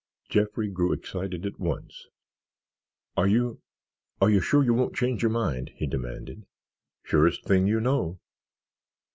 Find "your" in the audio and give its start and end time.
5.21-5.29